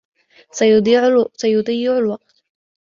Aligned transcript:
سيضيّع 0.51 1.07
الوقت. 1.97 2.43